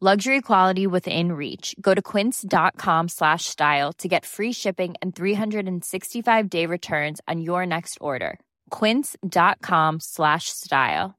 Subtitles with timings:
[0.00, 1.74] Luxury quality within reach.
[1.80, 7.66] Go to quince.com slash style to get free shipping and 365 day returns on your
[7.66, 8.38] next order.
[8.70, 11.16] Quince.com slash style.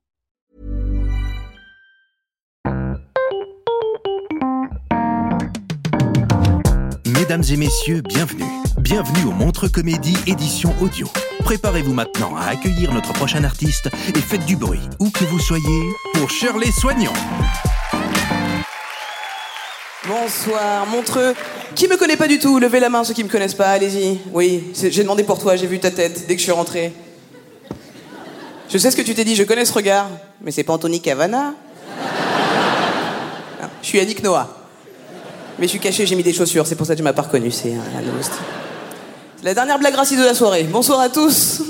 [7.05, 8.45] Mesdames et messieurs, bienvenue.
[8.77, 11.05] Bienvenue au Montre Comédie édition audio.
[11.43, 15.89] Préparez-vous maintenant à accueillir notre prochain artiste et faites du bruit, où que vous soyez,
[16.14, 17.11] pour Shirley Soignon.
[20.08, 21.36] Bonsoir, Montreux.
[21.75, 24.19] Qui me connaît pas du tout Levez la main ceux qui me connaissent pas, allez-y.
[24.33, 26.94] Oui, j'ai demandé pour toi, j'ai vu ta tête dès que je suis rentré.
[28.70, 30.09] Je sais ce que tu t'es dit, je connais ce regard.
[30.42, 31.53] Mais c'est pas Anthony Cavana.
[33.61, 34.47] Ah, Je suis Yannick Noah.
[35.58, 37.23] Mais je suis caché, j'ai mis des chaussures, c'est pour ça que tu m'as pas
[37.23, 37.83] reconnu, c'est un,
[39.44, 40.64] la dernière blague raciste de la soirée.
[40.64, 41.61] Bonsoir à tous.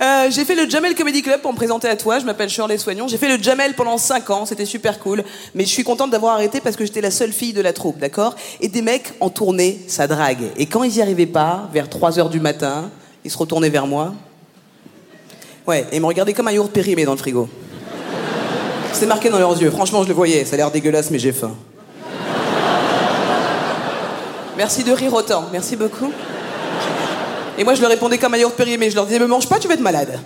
[0.00, 2.18] Euh, j'ai fait le Jamel Comedy Club pour me présenter à toi.
[2.18, 3.06] Je m'appelle Shirley Soignon.
[3.06, 4.46] J'ai fait le Jamel pendant 5 ans.
[4.46, 5.22] C'était super cool.
[5.54, 7.98] Mais je suis contente d'avoir arrêté parce que j'étais la seule fille de la troupe,
[7.98, 8.34] d'accord?
[8.60, 10.50] Et des mecs en tournée, ça drague.
[10.56, 12.90] Et quand ils y arrivaient pas, vers 3 heures du matin,
[13.24, 14.14] ils se retournaient vers moi.
[15.66, 17.48] Ouais, et ils me regardaient comme un yaourt périmé dans le frigo.
[18.92, 19.70] C'était marqué dans leurs yeux.
[19.70, 20.44] Franchement, je le voyais.
[20.44, 21.52] Ça a l'air dégueulasse, mais j'ai faim.
[24.56, 25.44] Merci de rire autant.
[25.52, 26.12] Merci beaucoup.
[27.56, 28.90] Et moi, je leur répondais comme un yaourt périmé.
[28.90, 30.18] Je leur disais, me mange pas, tu vas être malade.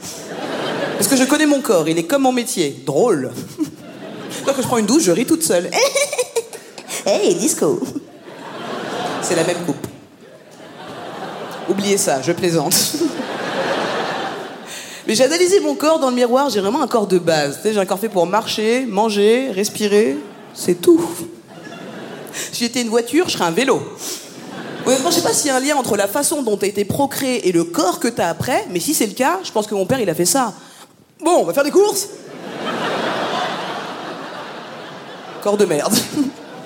[0.96, 2.82] Parce que je connais mon corps, il est comme mon métier.
[2.84, 3.30] Drôle.
[3.58, 3.66] Donc,
[4.56, 5.70] quand je prends une douche, je ris toute seule.
[7.06, 7.80] hey, disco.
[9.22, 9.86] C'est la même coupe.
[11.68, 12.74] Oubliez ça, je plaisante.
[15.06, 17.56] Mais j'ai analysé mon corps dans le miroir, j'ai vraiment un corps de base.
[17.56, 20.16] Tu sais, j'ai un corps fait pour marcher, manger, respirer.
[20.52, 21.00] C'est tout.
[22.52, 23.80] Si j'étais une voiture, je serais un vélo.
[24.88, 26.86] Honnêtement, je sais pas s'il y a un lien entre la façon dont t'as été
[26.86, 29.74] procréé et le corps que t'as après, mais si c'est le cas, je pense que
[29.74, 30.54] mon père, il a fait ça.
[31.22, 32.08] Bon, on va faire des courses
[35.42, 35.94] Corps de merde.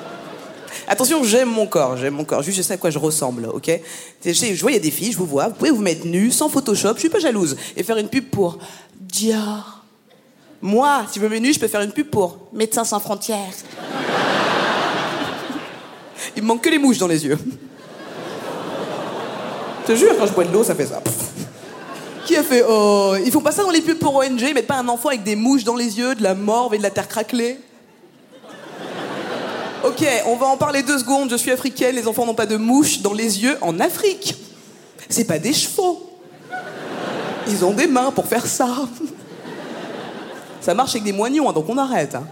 [0.87, 2.43] Attention, j'aime mon corps, j'aime mon corps.
[2.43, 3.81] Juste, je sais à quoi je ressemble, ok?
[4.25, 6.31] Je vois, il y a des filles, je vous vois, vous pouvez vous mettre nu,
[6.31, 8.61] sans Photoshop, je suis pas jalouse, et faire une pub pour
[9.00, 9.82] Dior.
[10.61, 13.38] Moi, si je me mets nu, je peux faire une pub pour Médecins sans frontières.
[16.37, 17.37] Il me manque que les mouches dans les yeux.
[19.82, 21.03] Je te jure, quand je bois de l'eau, ça fait ça.
[22.25, 24.66] Qui a fait Oh, ils font pas ça dans les pubs pour ONG, ils mettent
[24.69, 26.91] pas un enfant avec des mouches dans les yeux, de la morve et de la
[26.91, 27.59] terre craquelée
[29.84, 31.28] Ok, on va en parler deux secondes.
[31.31, 34.37] Je suis africaine, les enfants n'ont pas de mouches dans les yeux en Afrique.
[35.09, 36.09] C'est pas des chevaux.
[37.49, 38.69] Ils ont des mains pour faire ça.
[40.60, 42.14] Ça marche avec des moignons, hein, donc on arrête.
[42.14, 42.22] hein.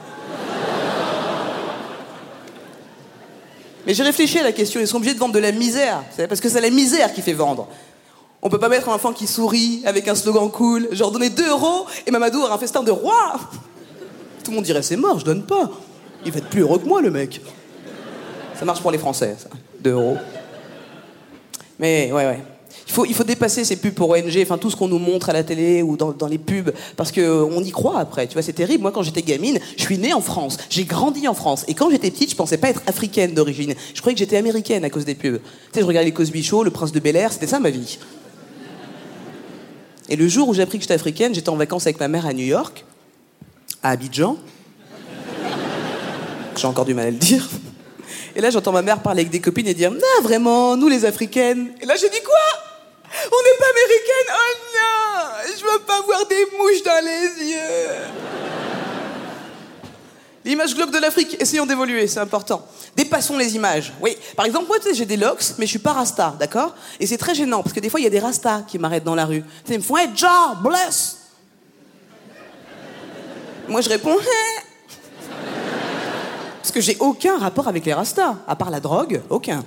[3.86, 6.40] Mais j'ai réfléchi à la question, ils sont obligés de vendre de la misère, parce
[6.40, 7.68] que c'est la misère qui fait vendre.
[8.42, 11.48] On peut pas mettre un enfant qui sourit avec un slogan cool, genre donner 2
[11.48, 13.38] euros et Mamadou aura un festin de roi.
[14.42, 15.70] Tout le monde dirait c'est mort, je donne pas.
[16.24, 17.40] Il va être plus heureux que moi le mec.
[18.58, 19.48] Ça marche pour les Français, ça.
[19.80, 20.16] 2 euros.
[21.78, 22.42] Mais ouais, ouais.
[22.86, 25.44] Il faut, dépasser ces pubs pour ONG, enfin tout ce qu'on nous montre à la
[25.44, 28.26] télé ou dans, les pubs, parce qu'on y croit après.
[28.26, 28.82] Tu vois, c'est terrible.
[28.82, 31.90] Moi, quand j'étais gamine, je suis née en France, j'ai grandi en France, et quand
[31.90, 33.74] j'étais petite, je pensais pas être africaine d'origine.
[33.94, 35.38] Je croyais que j'étais américaine à cause des pubs.
[35.38, 37.70] Tu sais, je regardais les Cosby Show, Le Prince de Bel Air, c'était ça ma
[37.70, 37.98] vie.
[40.08, 42.26] Et le jour où j'ai appris que j'étais africaine, j'étais en vacances avec ma mère
[42.26, 42.84] à New York,
[43.82, 44.36] à Abidjan.
[46.56, 47.48] J'ai encore du mal à le dire.
[48.34, 51.04] Et là, j'entends ma mère parler avec des copines et dire Non, vraiment, nous les
[51.04, 51.72] Africaines.
[51.80, 52.38] Et là, je dis Quoi
[53.26, 54.60] On n'est pas américaines Oh
[56.00, 58.30] non Je veux pas voir des mouches dans les yeux
[60.42, 62.66] L'image glauque de l'Afrique, essayons d'évoluer, c'est important.
[62.96, 63.92] Dépassons les images.
[64.00, 66.74] Oui, par exemple, moi, tu sais, j'ai des locks, mais je suis pas rasta, d'accord?
[66.98, 69.04] Et c'est très gênant, parce que des fois, il y a des rastas qui m'arrêtent
[69.04, 69.44] dans la rue.
[69.68, 71.18] Ils me font Hey, Ja, bless
[73.68, 74.64] Moi, je réponds Hey
[76.62, 79.62] Parce que j'ai aucun rapport avec les rastas, à part la drogue, aucun.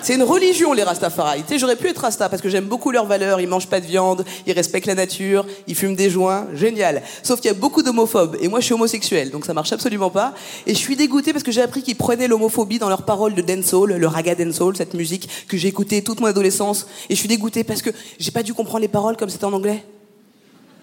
[0.00, 1.42] C'est une religion, les Rastafari.
[1.42, 3.40] Tu sais, j'aurais pu être Rasta parce que j'aime beaucoup leurs valeurs.
[3.40, 6.46] Ils mangent pas de viande, ils respectent la nature, ils fument des joints.
[6.54, 7.02] Génial.
[7.22, 8.36] Sauf qu'il y a beaucoup d'homophobes.
[8.40, 10.34] Et moi, je suis homosexuel, donc ça marche absolument pas.
[10.66, 13.42] Et je suis dégoûté parce que j'ai appris qu'ils prenaient l'homophobie dans leurs paroles de
[13.42, 16.86] dancehall, le raga dancehall, cette musique que j'ai écoutée toute mon adolescence.
[17.10, 19.52] Et je suis dégoûté parce que j'ai pas dû comprendre les paroles comme c'était en
[19.52, 19.84] anglais.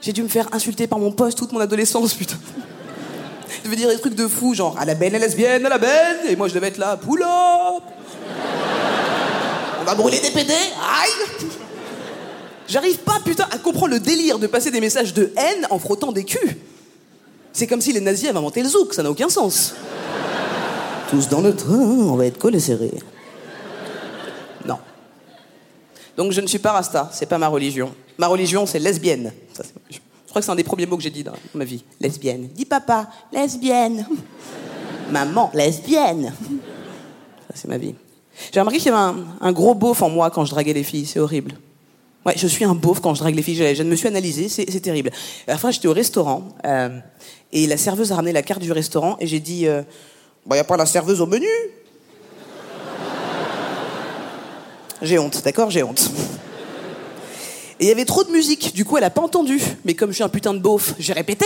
[0.01, 2.37] J'ai dû me faire insulter par mon poste toute mon adolescence, putain.
[3.59, 5.77] Je devais dire des trucs de fou, genre à la benne, la lesbienne, à la
[5.77, 6.17] benne.
[6.29, 7.83] Et moi, je devais être là, pull up.
[9.85, 11.47] On va brûler des PD, aïe.
[12.67, 16.11] J'arrive pas, putain, à comprendre le délire de passer des messages de haine en frottant
[16.11, 16.57] des culs.
[17.53, 19.75] C'est comme si les nazis avaient inventé le zouk, ça n'a aucun sens.
[21.11, 22.95] Tous dans le train, on va être collés serrés.
[24.65, 24.79] Non.
[26.17, 27.93] Donc je ne suis pas rasta, c'est pas ma religion.
[28.17, 29.33] Ma religion, c'est lesbienne.
[29.53, 29.61] Ça.
[29.91, 31.83] Je crois que c'est un des premiers mots que j'ai dit dans ma vie.
[32.01, 32.49] Lesbienne.
[32.55, 34.07] Dis papa, lesbienne.
[35.11, 36.33] Maman, lesbienne.
[37.47, 37.93] Ça, c'est ma vie.
[38.51, 41.05] J'ai remarqué qu'il y avait un, gros beauf en moi quand je draguais les filles,
[41.05, 41.53] c'est horrible.
[42.25, 43.55] Ouais, je suis un beauf quand je drague les filles.
[43.55, 45.11] Je, je me suis analysé, c'est terrible.
[45.47, 46.99] À la fin, j'étais au restaurant euh,
[47.51, 49.83] et la serveuse a ramené la carte du restaurant et j'ai dit, euh,
[50.49, 51.47] n'y a pas la serveuse au menu.
[55.01, 56.09] J'ai honte, d'accord, j'ai honte.
[57.79, 59.61] Et il y avait trop de musique, du coup elle a pas entendu.
[59.83, 61.45] Mais comme je suis un putain de beauf, j'ai répété.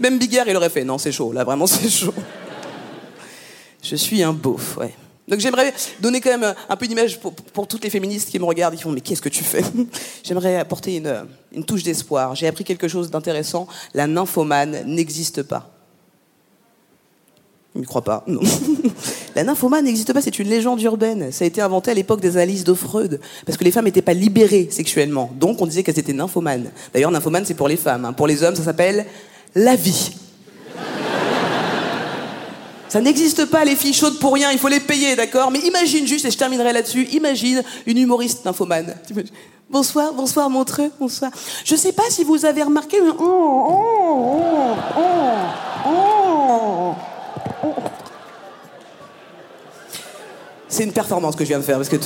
[0.00, 2.14] Même Bigard, il aurait fait, non, c'est chaud, là vraiment c'est chaud.
[3.88, 4.94] Je suis un beauf, ouais.
[5.28, 8.44] Donc j'aimerais donner quand même un peu d'image pour, pour toutes les féministes qui me
[8.44, 9.62] regardent, qui font mais qu'est-ce que tu fais?
[10.22, 12.36] J'aimerais apporter une, une touche d'espoir.
[12.36, 13.66] J'ai appris quelque chose d'intéressant.
[13.92, 15.70] La nymphomane n'existe pas.
[17.74, 18.40] Il ne croit pas, non.
[19.34, 21.30] La nymphomane n'existe pas, c'est une légende urbaine.
[21.30, 24.00] Ça a été inventé à l'époque des analyses de Freud, parce que les femmes n'étaient
[24.00, 25.30] pas libérées sexuellement.
[25.38, 26.70] Donc on disait qu'elles étaient nymphomanes.
[26.94, 28.06] D'ailleurs, nymphomane, c'est pour les femmes.
[28.06, 28.12] hein.
[28.14, 29.04] Pour les hommes, ça s'appelle
[29.54, 30.12] la vie.
[32.88, 36.06] Ça n'existe pas, les filles chaudes pour rien, il faut les payer, d'accord Mais imagine
[36.06, 38.94] juste, et je terminerai là-dessus, imagine une humoriste nymphomane.
[39.68, 41.32] Bonsoir, bonsoir Montreux, bonsoir.
[41.64, 42.98] Je sais pas si vous avez remarqué.
[43.00, 46.94] Oh, oh, oh.
[50.68, 51.96] C'est une performance que je viens de faire, parce que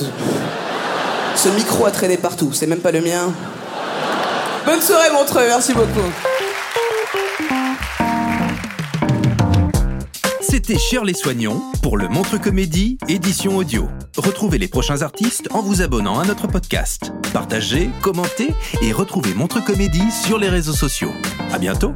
[1.35, 3.31] ce micro a traîné partout, c'est même pas le mien.
[4.65, 6.09] Bonne soirée Montreux, merci beaucoup.
[10.63, 13.89] C'était Shirley Soignon pour le Montre Comédie, édition audio.
[14.15, 17.11] Retrouvez les prochains artistes en vous abonnant à notre podcast.
[17.33, 18.49] Partagez, commentez
[18.83, 21.13] et retrouvez Montre Comédie sur les réseaux sociaux.
[21.51, 21.95] À bientôt!